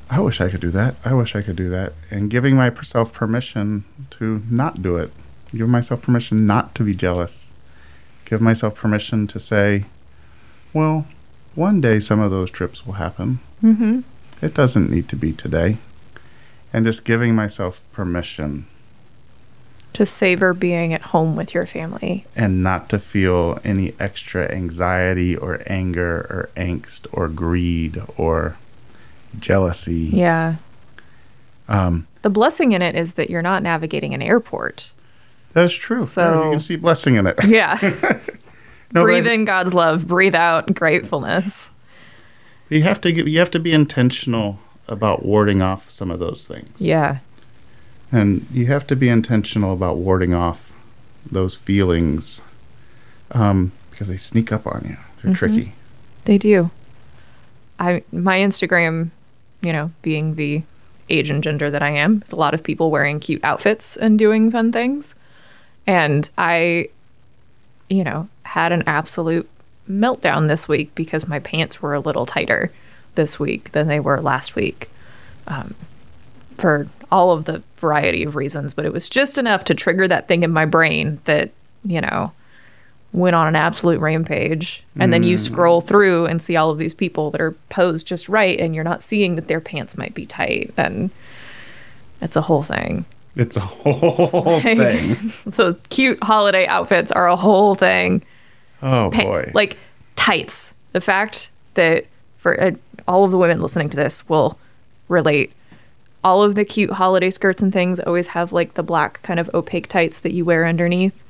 I 0.10 0.20
wish 0.20 0.42
I 0.42 0.50
could 0.50 0.62
do 0.62 0.72
that. 0.72 0.96
I 1.06 1.14
wish 1.14 1.36
I 1.36 1.42
could 1.42 1.56
do 1.56 1.70
that. 1.70 1.94
And 2.10 2.30
giving 2.30 2.56
myself 2.56 3.14
permission 3.14 3.86
to 4.12 4.44
not 4.50 4.82
do 4.82 4.98
it. 4.98 5.12
Give 5.56 5.70
myself 5.70 6.02
permission 6.02 6.46
not 6.46 6.76
to 6.76 6.84
be 6.84 6.94
jealous. 6.94 7.50
Give 8.26 8.42
myself 8.42 8.76
permission 8.76 9.28
to 9.28 9.40
say, 9.40 9.86
well, 10.74 11.08
one 11.56 11.82
day 11.82 12.00
some 12.00 12.20
of 12.20 12.32
those 12.32 12.52
trips 12.52 12.86
will 12.86 12.94
happen. 12.94 13.40
Mm-hmm. 13.62 14.02
It 14.42 14.54
doesn't 14.54 14.90
need 14.90 15.10
to 15.10 15.16
be 15.16 15.34
today. 15.34 15.78
And 16.74 16.86
just 16.86 17.04
giving 17.04 17.36
myself 17.36 17.82
permission 17.92 18.66
To 20.02 20.06
savor 20.08 20.56
being 20.56 20.94
at 20.96 21.04
home 21.04 21.36
with 21.36 21.54
your 21.54 21.68
family. 21.68 22.26
and 22.36 22.64
not 22.64 22.90
to 22.90 22.98
feel 22.98 23.60
any 23.64 23.94
extra 24.00 24.52
anxiety 24.52 25.36
or 25.38 25.62
anger 25.68 26.22
or 26.28 26.50
angst 26.58 27.06
or 27.12 27.28
greed 27.28 28.02
or 28.18 28.58
jealousy. 29.40 30.10
Yeah. 30.12 30.56
Um, 31.70 32.08
The 32.24 32.32
blessing 32.32 32.72
in 32.72 32.82
it 32.82 32.96
is 32.96 33.14
that 33.14 33.30
you're 33.30 33.44
not 33.44 33.62
navigating 33.62 34.16
an 34.16 34.24
airport. 34.24 34.92
that's 35.54 35.72
true. 35.76 36.04
So- 36.04 36.46
you 36.46 36.50
can 36.50 36.60
see 36.60 36.78
blessing 36.78 37.14
in 37.18 37.28
it. 37.28 37.36
Yeah. 37.48 37.78
No, 38.94 39.04
breathe 39.04 39.28
in 39.28 39.46
God's 39.46 39.76
love, 39.76 40.08
breathe 40.08 40.34
out 40.34 40.74
gratefulness. 40.74 41.70
You 42.70 42.82
have 42.82 43.00
to 43.02 43.12
you 43.12 43.38
have 43.38 43.52
to 43.52 43.60
be 43.60 43.72
intentional 43.72 44.58
about 44.88 45.24
warding 45.24 45.62
off 45.62 45.92
some 45.92 46.10
of 46.10 46.20
those 46.20 46.48
things. 46.48 46.82
Yeah. 46.82 47.20
And 48.12 48.46
you 48.52 48.66
have 48.68 48.86
to 48.88 48.96
be 48.96 49.10
intentional 49.10 49.74
about 49.74 49.98
warding 49.98 50.34
off 50.34 50.74
those 51.30 51.56
feelings 51.56 52.42
um, 53.32 53.72
because 53.90 54.10
they 54.10 54.18
sneak 54.18 54.52
up 54.52 54.68
on 54.68 54.86
you. 54.88 54.98
They're 55.22 55.34
tricky. 55.34 55.74
They 56.26 56.38
do. 56.38 56.72
I 57.80 58.04
my 58.12 58.40
Instagram, 58.40 59.12
you 59.62 59.72
know, 59.72 59.92
being 60.02 60.36
the 60.36 60.64
age 61.10 61.30
and 61.30 61.44
gender 61.44 61.70
that 61.72 61.82
I 61.82 61.92
am, 61.92 62.20
there's 62.20 62.32
a 62.32 62.38
lot 62.38 62.54
of 62.54 62.64
people 62.64 62.92
wearing 62.92 63.20
cute 63.20 63.44
outfits 63.44 63.98
and 63.98 64.18
doing 64.18 64.52
fun 64.52 64.72
things. 64.72 65.16
And 65.88 66.30
I, 66.38 66.90
you 67.90 68.04
know, 68.04 68.30
had 68.44 68.72
an 68.72 68.84
absolute 68.86 69.50
meltdown 69.90 70.48
this 70.48 70.68
week 70.68 70.94
because 70.96 71.28
my 71.28 71.40
pants 71.40 71.82
were 71.82 71.94
a 71.94 72.00
little 72.00 72.26
tighter 72.26 72.72
this 73.16 73.40
week 73.40 73.72
than 73.72 73.88
they 73.88 74.00
were 74.00 74.22
last 74.22 74.56
week. 74.56 74.90
Um, 75.48 75.76
for 76.56 76.88
all 77.12 77.32
of 77.32 77.46
the 77.46 77.64
variety 77.78 78.24
of 78.24 78.36
reasons, 78.36 78.74
but 78.74 78.86
it 78.86 78.94
was 78.94 79.10
just 79.10 79.38
enough 79.38 79.64
to 79.66 79.76
trigger 79.76 80.08
that 80.08 80.28
thing 80.28 80.44
in 80.44 80.52
my 80.52 80.66
brain 80.66 81.20
that, 81.26 81.52
you 81.84 82.00
know, 82.00 82.32
went 83.12 83.36
on 83.36 83.48
an 83.48 83.56
absolute 83.56 84.00
rampage. 84.00 84.84
And 84.98 85.12
then 85.12 85.24
you 85.24 85.36
scroll 85.38 85.82
through 85.82 86.28
and 86.28 86.42
see 86.42 86.56
all 86.56 86.70
of 86.70 86.78
these 86.78 86.94
people 86.94 87.32
that 87.32 87.42
are 87.42 87.52
posed 87.70 88.08
just 88.08 88.30
right, 88.30 88.58
and 88.60 88.74
you're 88.74 88.84
not 88.86 89.04
seeing 89.04 89.36
that 89.36 89.48
their 89.48 89.60
pants 89.60 89.98
might 89.98 90.14
be 90.14 90.26
tight. 90.26 90.74
And 90.78 91.10
it's 92.22 92.36
a 92.36 92.42
whole 92.42 92.64
thing. 92.64 93.06
It's 93.36 93.58
a 93.58 93.62
whole 93.62 94.60
thing. 94.62 94.78
the 95.46 95.78
cute 95.90 96.24
holiday 96.24 96.66
outfits 96.68 97.12
are 97.12 97.28
a 97.28 97.36
whole 97.36 97.76
thing. 97.76 98.24
Oh 98.82 99.10
Pa- 99.12 99.24
boy. 99.24 99.52
Like 99.54 99.78
tights. 100.16 100.74
The 100.94 101.02
fact 101.02 101.52
that 101.74 102.06
for 102.38 102.62
uh, 102.62 102.72
all 103.08 103.26
of 103.26 103.32
the 103.32 103.38
women 103.38 103.62
listening 103.62 103.90
to 103.90 103.98
this 103.98 104.28
will 104.30 104.58
relate. 105.08 105.52
All 106.24 106.44
of 106.44 106.56
the 106.56 106.66
cute 106.66 106.92
holiday 106.92 107.30
skirts 107.32 107.64
and 107.64 107.74
things 107.74 108.00
always 108.00 108.28
have 108.28 108.52
like 108.54 108.76
the 108.76 108.84
black 108.84 109.22
kind 109.24 109.40
of 109.40 109.50
opaque 109.54 109.88
tights 109.88 110.20
that 110.20 110.34
you 110.34 110.46
wear 110.46 110.66
underneath. 110.68 111.24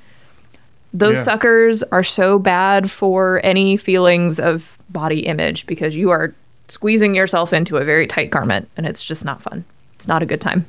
Those 0.94 1.18
Yeah. 1.18 1.24
suckers 1.24 1.84
are 1.84 2.04
so 2.04 2.38
bad 2.38 2.92
for 2.92 3.40
any 3.44 3.78
feelings 3.78 4.40
of 4.40 4.78
body 4.90 5.22
image 5.26 5.66
because 5.66 5.96
you 5.96 6.10
are 6.10 6.34
squeezing 6.68 7.16
yourself 7.16 7.54
into 7.54 7.78
a 7.78 7.86
very 7.86 8.06
tight 8.08 8.30
garment 8.30 8.68
and 8.76 8.86
it's 8.86 9.04
just 9.04 9.24
not 9.24 9.42
fun. 9.42 9.64
It's 9.94 10.08
not 10.08 10.22
a 10.22 10.26
good 10.26 10.42
time. 10.42 10.66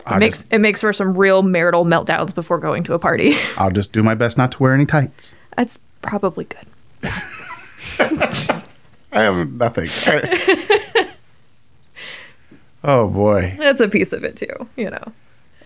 It 0.00 0.04
I'll 0.06 0.18
makes 0.18 0.40
just, 0.40 0.52
it 0.52 0.58
makes 0.58 0.80
for 0.82 0.92
some 0.92 1.16
real 1.16 1.42
marital 1.42 1.84
meltdowns 1.86 2.34
before 2.34 2.58
going 2.58 2.82
to 2.84 2.94
a 2.94 2.98
party. 2.98 3.34
I'll 3.56 3.70
just 3.70 3.92
do 3.92 4.02
my 4.02 4.14
best 4.14 4.36
not 4.36 4.52
to 4.52 4.62
wear 4.62 4.74
any 4.74 4.84
tights. 4.86 5.32
That's 5.56 5.78
probably 6.02 6.44
good. 6.44 6.66
I 9.12 9.22
have 9.22 9.52
nothing. 9.52 9.86
oh 12.84 13.08
boy. 13.08 13.56
That's 13.58 13.80
a 13.80 13.88
piece 13.88 14.12
of 14.12 14.24
it 14.24 14.36
too, 14.36 14.68
you 14.76 14.90
know. 14.90 15.12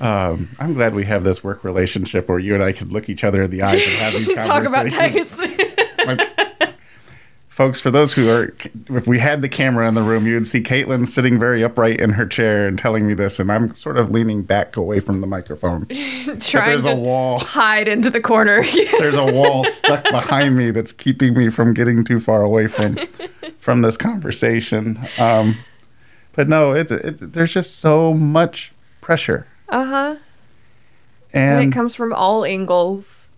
Um, 0.00 0.50
I'm 0.58 0.74
glad 0.74 0.94
we 0.94 1.04
have 1.04 1.24
this 1.24 1.44
work 1.44 1.62
relationship 1.64 2.28
where 2.28 2.38
you 2.38 2.54
and 2.54 2.62
I 2.62 2.72
can 2.72 2.90
look 2.90 3.08
each 3.08 3.22
other 3.24 3.42
in 3.44 3.50
the 3.50 3.62
eyes 3.62 3.86
and 3.86 3.96
have 3.96 4.12
these 4.12 4.32
Talk 4.34 4.62
about 4.62 4.90
conversations. 4.90 5.40
Like, 6.06 6.20
folks, 7.48 7.80
for 7.80 7.90
those 7.90 8.12
who 8.12 8.28
are, 8.28 8.54
if 8.90 9.06
we 9.06 9.20
had 9.20 9.40
the 9.40 9.48
camera 9.48 9.88
in 9.88 9.94
the 9.94 10.02
room, 10.02 10.26
you 10.26 10.34
would 10.34 10.46
see 10.46 10.60
Caitlin 10.60 11.08
sitting 11.08 11.38
very 11.38 11.64
upright 11.64 11.98
in 11.98 12.10
her 12.10 12.26
chair 12.26 12.68
and 12.68 12.78
telling 12.78 13.06
me 13.06 13.14
this, 13.14 13.40
and 13.40 13.50
I'm 13.50 13.74
sort 13.74 13.96
of 13.96 14.10
leaning 14.10 14.42
back 14.42 14.76
away 14.76 15.00
from 15.00 15.22
the 15.22 15.26
microphone. 15.26 15.86
Trying 16.40 16.40
there's 16.68 16.84
to 16.84 16.90
a 16.90 16.94
wall. 16.94 17.38
hide 17.38 17.88
into 17.88 18.10
the 18.10 18.20
corner. 18.20 18.64
There's 18.98 19.14
a 19.14 19.32
wall 19.32 19.64
stuck 19.64 20.02
behind 20.10 20.56
me 20.56 20.72
that's 20.72 20.92
keeping 20.92 21.32
me 21.32 21.48
from 21.48 21.72
getting 21.72 22.04
too 22.04 22.20
far 22.20 22.42
away 22.42 22.66
from 22.66 22.98
from 23.60 23.80
this 23.80 23.96
conversation. 23.96 24.98
Um, 25.18 25.56
but 26.34 26.48
no, 26.48 26.72
it's, 26.72 26.90
it's 26.90 27.20
there's 27.20 27.52
just 27.52 27.78
so 27.78 28.12
much 28.14 28.72
pressure, 29.00 29.46
uh 29.68 29.84
huh. 29.84 30.16
And 31.32 31.62
and 31.64 31.72
it 31.72 31.74
comes 31.74 31.94
from 31.94 32.12
all 32.12 32.44
angles. 32.44 33.28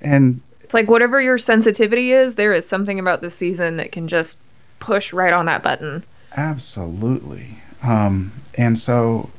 and 0.00 0.40
It's 0.60 0.74
like 0.74 0.88
whatever 0.88 1.20
your 1.20 1.38
sensitivity 1.38 2.10
is, 2.12 2.34
there 2.34 2.52
is 2.52 2.66
something 2.66 2.98
about 2.98 3.22
this 3.22 3.34
season 3.34 3.76
that 3.76 3.92
can 3.92 4.08
just 4.08 4.40
push 4.80 5.12
right 5.12 5.32
on 5.32 5.46
that 5.46 5.62
button. 5.62 6.04
Absolutely. 6.36 7.58
Um, 7.82 8.32
and 8.54 8.78
so 8.78 9.30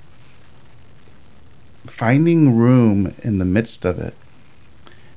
finding 1.88 2.56
room 2.56 3.14
in 3.24 3.40
the 3.40 3.46
midst 3.46 3.84
of 3.84 4.00
it 4.00 4.16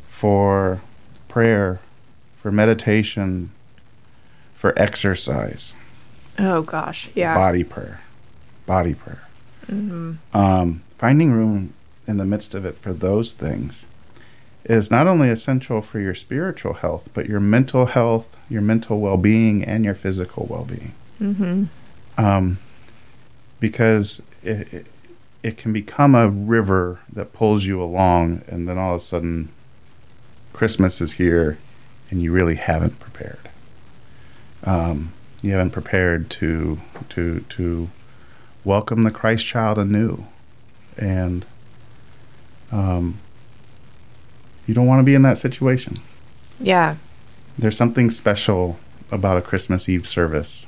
for 0.08 0.80
prayer, 1.28 1.80
for 2.40 2.50
meditation, 2.50 3.50
for 4.54 4.76
exercise, 4.76 5.74
Oh 6.38 6.62
gosh, 6.62 7.10
yeah. 7.14 7.34
body 7.34 7.64
prayer, 7.64 8.00
body 8.66 8.94
prayer. 8.94 9.22
Um, 9.68 10.82
finding 10.96 11.32
room 11.32 11.72
in 12.06 12.18
the 12.18 12.24
midst 12.24 12.54
of 12.54 12.64
it 12.64 12.76
for 12.78 12.92
those 12.92 13.32
things 13.32 13.86
is 14.64 14.90
not 14.90 15.06
only 15.06 15.28
essential 15.28 15.80
for 15.80 16.00
your 16.00 16.14
spiritual 16.14 16.74
health, 16.74 17.08
but 17.14 17.26
your 17.26 17.40
mental 17.40 17.86
health, 17.86 18.38
your 18.48 18.62
mental 18.62 19.00
well 19.00 19.16
being, 19.16 19.64
and 19.64 19.84
your 19.84 19.94
physical 19.94 20.46
well 20.48 20.64
being. 20.64 20.92
Mm-hmm. 21.20 21.64
um, 22.22 22.58
because 23.58 24.22
it, 24.42 24.70
it, 24.72 24.86
it 25.42 25.56
can 25.56 25.72
become 25.72 26.14
a 26.14 26.28
river 26.28 27.00
that 27.10 27.32
pulls 27.32 27.64
you 27.64 27.82
along, 27.82 28.42
and 28.48 28.68
then 28.68 28.76
all 28.76 28.96
of 28.96 29.00
a 29.00 29.04
sudden, 29.04 29.48
Christmas 30.52 31.00
is 31.00 31.12
here, 31.12 31.58
and 32.10 32.22
you 32.22 32.32
really 32.32 32.56
haven't 32.56 33.00
prepared. 33.00 33.48
Um, 34.64 35.12
you 35.42 35.52
haven't 35.52 35.70
prepared 35.70 36.30
to 36.30 36.80
to 37.10 37.40
to 37.40 37.90
welcome 38.64 39.04
the 39.04 39.10
Christ 39.10 39.44
child 39.46 39.78
anew, 39.78 40.26
and 40.96 41.44
um, 42.72 43.18
you 44.66 44.74
don't 44.74 44.86
want 44.86 45.00
to 45.00 45.04
be 45.04 45.14
in 45.14 45.22
that 45.22 45.38
situation. 45.38 45.98
Yeah. 46.58 46.96
There's 47.58 47.76
something 47.76 48.10
special 48.10 48.78
about 49.10 49.36
a 49.36 49.42
Christmas 49.42 49.88
Eve 49.88 50.06
service. 50.06 50.66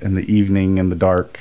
In 0.00 0.14
the 0.14 0.32
evening, 0.32 0.78
in 0.78 0.88
the 0.88 0.96
dark, 0.96 1.40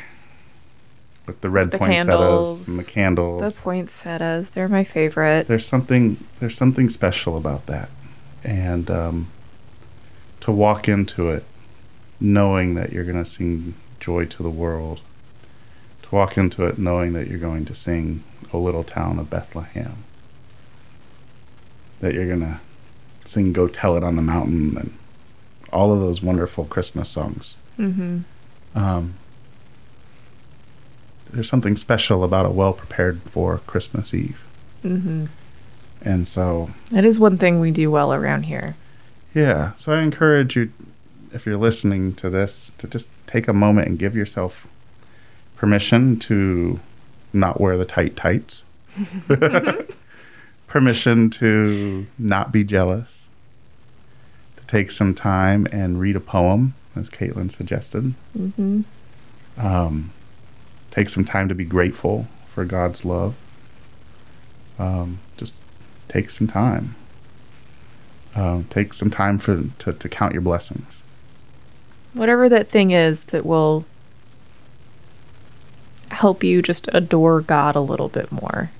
with 1.25 1.39
the 1.39 1.49
red 1.49 1.71
the 1.71 1.77
poinsettias 1.77 2.07
candles. 2.07 2.67
and 2.67 2.79
the 2.79 2.83
candles. 2.83 3.55
The 3.55 3.61
poinsettias, 3.61 4.49
they're 4.49 4.67
my 4.67 4.83
favorite. 4.83 5.47
there's 5.47 5.65
something 5.65 6.21
there's 6.39 6.57
something 6.57 6.89
special 6.89 7.37
about 7.37 7.67
that, 7.67 7.89
and 8.43 8.89
um, 8.91 9.27
to 10.41 10.51
walk 10.51 10.89
into 10.89 11.29
it 11.29 11.45
knowing 12.19 12.75
that 12.75 12.91
you're 12.91 13.03
going 13.05 13.23
to 13.23 13.29
sing 13.29 13.75
joy 13.99 14.25
to 14.25 14.43
the 14.43 14.49
world, 14.49 15.01
to 16.03 16.15
walk 16.15 16.37
into 16.37 16.65
it 16.65 16.77
knowing 16.77 17.13
that 17.13 17.27
you're 17.27 17.39
going 17.39 17.65
to 17.65 17.75
sing 17.75 18.23
"O 18.53 18.59
Little 18.59 18.83
Town 18.83 19.19
of 19.19 19.29
Bethlehem," 19.29 20.03
that 21.99 22.13
you're 22.13 22.27
going 22.27 22.39
to 22.41 22.59
sing 23.25 23.53
"Go 23.53 23.67
Tell 23.67 23.95
It 23.97 24.03
on 24.03 24.15
the 24.15 24.21
Mountain" 24.21 24.77
and 24.77 24.93
all 25.71 25.91
of 25.93 25.99
those 25.99 26.21
wonderful 26.23 26.65
Christmas 26.65 27.09
songs. 27.09 27.57
Mm-hmm. 27.77 28.19
Um, 28.75 29.13
there's 31.31 31.49
something 31.49 31.75
special 31.77 32.23
about 32.23 32.45
a 32.45 32.49
well 32.49 32.73
prepared 32.73 33.21
for 33.23 33.59
Christmas 33.59 34.13
Eve. 34.13 34.43
Mm-hmm. 34.83 35.25
And 36.01 36.27
so, 36.27 36.71
That 36.91 37.03
is 37.05 37.19
one 37.19 37.37
thing 37.37 37.59
we 37.59 37.71
do 37.71 37.91
well 37.91 38.13
around 38.13 38.43
here. 38.43 38.75
yeah. 39.33 39.73
So 39.75 39.91
I 39.93 40.01
encourage 40.01 40.55
you, 40.55 40.71
if 41.33 41.45
you're 41.45 41.57
listening 41.57 42.13
to 42.15 42.29
this, 42.29 42.71
to 42.77 42.87
just 42.87 43.09
take 43.27 43.47
a 43.47 43.53
moment 43.53 43.87
and 43.87 43.99
give 43.99 44.15
yourself 44.15 44.67
permission 45.55 46.17
to 46.17 46.79
not 47.33 47.59
wear 47.59 47.77
the 47.77 47.85
tight 47.85 48.15
tights, 48.15 48.63
permission 50.67 51.29
to 51.29 52.07
not 52.17 52.51
be 52.51 52.63
jealous, 52.63 53.25
to 54.57 54.65
take 54.65 54.91
some 54.91 55.13
time 55.13 55.67
and 55.71 55.99
read 55.99 56.15
a 56.15 56.19
poem, 56.19 56.73
as 56.95 57.09
Caitlin 57.09 57.51
suggested. 57.51 58.13
Mm-hmm. 58.37 58.81
um, 59.57 60.11
take 60.91 61.09
some 61.09 61.25
time 61.25 61.47
to 61.49 61.55
be 61.55 61.65
grateful 61.65 62.27
for 62.47 62.65
God's 62.65 63.05
love. 63.05 63.35
Um, 64.77 65.19
just 65.37 65.55
take 66.07 66.29
some 66.29 66.47
time. 66.47 66.95
Um, 68.35 68.65
take 68.65 68.93
some 68.93 69.09
time 69.09 69.37
for 69.37 69.63
to, 69.79 69.93
to 69.93 70.09
count 70.09 70.33
your 70.33 70.41
blessings. 70.41 71.03
Whatever 72.13 72.49
that 72.49 72.69
thing 72.69 72.91
is 72.91 73.25
that 73.25 73.45
will 73.45 73.85
help 76.11 76.43
you 76.43 76.61
just 76.61 76.89
adore 76.93 77.41
God 77.41 77.75
a 77.75 77.79
little 77.81 78.09
bit 78.09 78.31
more. 78.31 78.71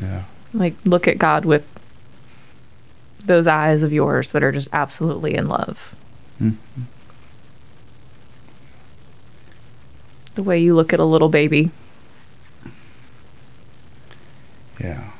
Yeah. 0.00 0.24
Like 0.54 0.74
look 0.84 1.06
at 1.06 1.18
God 1.18 1.44
with 1.44 1.66
those 3.24 3.46
eyes 3.46 3.82
of 3.82 3.92
yours 3.92 4.32
that 4.32 4.42
are 4.42 4.52
just 4.52 4.68
absolutely 4.72 5.34
in 5.34 5.48
love. 5.48 5.94
Mhm. 6.40 6.56
The 10.34 10.42
way 10.42 10.58
you 10.58 10.74
look 10.74 10.92
at 10.92 11.00
a 11.00 11.04
little 11.04 11.28
baby. 11.28 11.70
Yeah. 14.80 15.10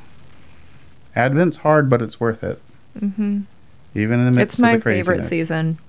Advent's 1.15 1.57
hard, 1.57 1.89
but 1.89 2.01
it's 2.01 2.19
worth 2.19 2.43
it. 2.43 2.61
Mm-hmm. 2.97 3.41
Even 3.95 4.19
in 4.19 4.25
the 4.25 4.37
midst 4.37 4.55
It's 4.55 4.59
my 4.59 4.73
of 4.73 4.83
the 4.83 4.91
favorite 4.91 5.23
season. 5.23 5.79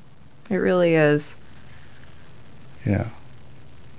It 0.49 0.57
really 0.57 0.95
is. 0.95 1.37
Yeah. 2.85 3.09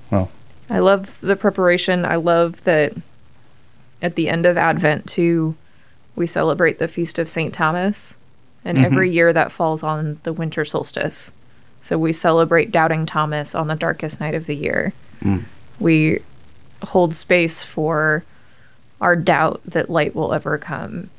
Well, 0.10 0.32
I 0.70 0.80
love 0.80 1.20
the 1.22 1.36
preparation. 1.36 2.06
I 2.06 2.16
love 2.16 2.64
that 2.64 2.94
at 4.02 4.16
the 4.16 4.28
end 4.28 4.46
of 4.46 4.58
Advent 4.58 5.08
too, 5.08 5.56
we 6.16 6.26
celebrate 6.26 6.80
the 6.80 6.88
feast 6.88 7.20
of 7.20 7.30
St. 7.30 7.54
Thomas. 7.54 8.18
And 8.64 8.78
mm-hmm. 8.78 8.86
every 8.86 9.12
year 9.12 9.34
that 9.34 9.52
falls 9.52 9.82
on 9.82 10.20
the 10.24 10.34
winter 10.34 10.66
solstice. 10.66 11.32
So 11.82 11.98
we 11.98 12.14
celebrate 12.14 12.72
doubting 12.72 13.06
Thomas 13.06 13.56
on 13.56 13.68
the 13.68 13.76
darkest 13.76 14.20
night 14.20 14.36
of 14.36 14.46
the 14.46 14.56
year. 14.56 14.94
Mm. 15.24 15.46
We 15.80 16.20
hold 16.84 17.16
space 17.16 17.64
for 17.64 18.24
our 19.00 19.16
doubt 19.16 19.62
that 19.66 19.90
light 19.90 20.16
will 20.16 20.34
ever 20.34 20.60
come, 20.60 21.10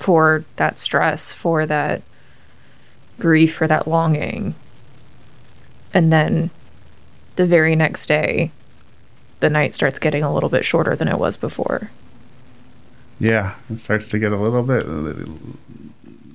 for 0.00 0.44
that 0.56 0.78
stress, 0.78 1.32
for 1.32 1.66
that 1.66 2.02
grief, 3.18 3.54
for 3.54 3.66
that 3.66 3.86
longing. 3.88 4.54
And 5.92 6.12
then 6.12 6.50
the 7.36 7.46
very 7.46 7.74
next 7.76 8.06
day, 8.06 8.50
the 9.40 9.50
night 9.50 9.74
starts 9.74 9.98
getting 9.98 10.22
a 10.22 10.32
little 10.32 10.48
bit 10.48 10.64
shorter 10.64 10.94
than 10.96 11.08
it 11.08 11.18
was 11.18 11.36
before. 11.36 11.90
yeah, 13.20 13.54
it 13.70 13.78
starts 13.78 14.10
to 14.10 14.18
get 14.18 14.32
a 14.32 14.36
little 14.36 14.62
bit. 14.62 14.86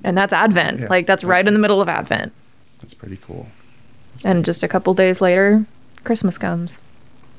And 0.02 0.16
that's 0.16 0.32
Advent. 0.32 0.80
Yeah, 0.80 0.86
like, 0.90 1.06
that's 1.06 1.24
right 1.24 1.46
in 1.46 1.54
the 1.54 1.60
middle 1.60 1.80
of 1.80 1.88
Advent. 1.88 2.32
That's 2.80 2.92
pretty 2.94 3.16
cool. 3.16 3.46
And 4.22 4.44
just 4.44 4.62
a 4.62 4.68
couple 4.68 4.92
days 4.94 5.20
later, 5.20 5.64
Christmas 6.04 6.36
comes. 6.38 6.78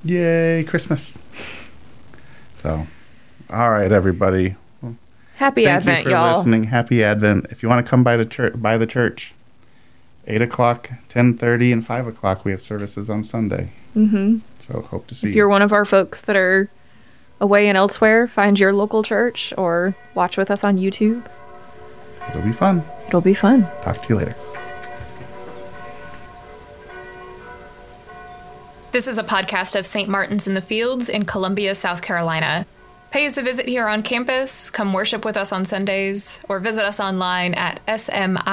Yay, 0.04 0.64
Christmas. 0.68 1.20
So, 2.58 2.88
all 3.52 3.72
right, 3.72 3.92
everybody. 3.92 4.56
Happy 5.36 5.66
Thank 5.66 5.78
Advent, 5.78 5.98
you 6.00 6.04
for 6.06 6.10
y'all. 6.12 6.38
listening. 6.38 6.64
Happy 6.66 7.04
Advent. 7.04 7.48
If 7.50 7.62
you 7.62 7.70
want 7.70 7.86
to 7.86 7.90
come 7.90 8.04
by 8.04 8.16
the 8.16 8.26
church, 8.26 8.54
by 8.56 8.78
the 8.78 8.88
church, 8.88 9.34
eight 10.28 10.42
o'clock, 10.42 10.90
ten 11.10 11.38
thirty, 11.38 11.72
and 11.72 11.86
five 11.86 12.08
o'clock, 12.08 12.46
we 12.46 12.52
have 12.52 12.62
services 12.62 13.10
on 13.10 13.24
Sunday. 13.24 13.72
Mm-hmm. 13.96 14.40
So 14.60 14.82
hope 14.82 15.08
to 15.08 15.16
see 15.16 15.28
you. 15.28 15.32
If 15.32 15.36
you. 15.36 15.40
you're 15.40 15.50
one 15.50 15.62
of 15.62 15.74
our 15.74 15.84
folks 15.86 16.22
that 16.22 16.36
are 16.36 16.70
away 17.42 17.68
and 17.68 17.78
elsewhere, 17.78 18.28
find 18.28 18.58
your 18.60 18.72
local 18.72 19.04
church 19.04 19.54
or 19.58 19.96
watch 20.14 20.38
with 20.38 20.50
us 20.50 20.64
on 20.64 20.78
YouTube. 20.78 21.26
It'll 22.30 22.42
be 22.42 22.54
fun. 22.54 22.84
It'll 23.08 23.22
be 23.22 23.34
fun. 23.34 23.64
Talk 23.82 24.02
to 24.04 24.10
you 24.10 24.16
later. 24.16 24.36
This 28.94 29.08
is 29.10 29.18
a 29.18 29.24
podcast 29.24 29.78
of 29.78 29.86
St. 29.86 30.08
Martin's 30.08 30.48
in 30.48 30.54
the 30.54 30.62
Fields 30.62 31.10
in 31.10 31.26
Columbia, 31.26 31.76
South 31.76 32.02
Carolina. 32.02 32.66
Pay 33.16 33.28
us 33.28 33.38
a 33.38 33.42
visit 33.42 33.66
here 33.66 33.88
on 33.88 34.04
campus, 34.04 34.70
come 34.70 34.92
worship 34.92 35.24
with 35.24 35.38
us 35.38 35.54
on 35.54 35.64
Sundays, 35.64 36.44
or 36.50 36.60
visit 36.60 36.84
us 36.84 37.00
online 37.00 37.54
at 37.54 37.80
smifsc.com. 37.86 38.50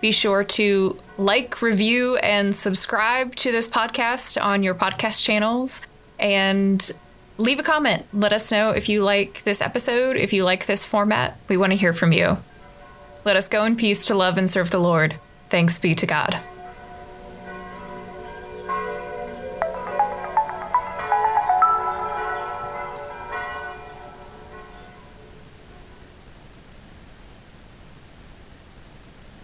Be 0.00 0.12
sure 0.12 0.44
to 0.44 0.96
like, 1.18 1.60
review, 1.60 2.16
and 2.18 2.54
subscribe 2.54 3.34
to 3.34 3.50
this 3.50 3.68
podcast 3.68 4.40
on 4.40 4.62
your 4.62 4.76
podcast 4.76 5.24
channels 5.24 5.82
and 6.16 6.92
leave 7.38 7.58
a 7.58 7.64
comment. 7.64 8.06
Let 8.12 8.32
us 8.32 8.52
know 8.52 8.70
if 8.70 8.88
you 8.88 9.02
like 9.02 9.42
this 9.42 9.60
episode, 9.60 10.16
if 10.16 10.32
you 10.32 10.44
like 10.44 10.66
this 10.66 10.84
format. 10.84 11.36
We 11.48 11.56
want 11.56 11.72
to 11.72 11.76
hear 11.76 11.92
from 11.92 12.12
you. 12.12 12.38
Let 13.24 13.34
us 13.34 13.48
go 13.48 13.64
in 13.64 13.74
peace 13.74 14.04
to 14.04 14.14
love 14.14 14.38
and 14.38 14.48
serve 14.48 14.70
the 14.70 14.78
Lord. 14.78 15.16
Thanks 15.48 15.80
be 15.80 15.96
to 15.96 16.06
God. 16.06 16.38